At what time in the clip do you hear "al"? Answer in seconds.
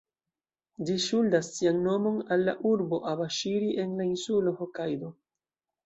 2.37-2.47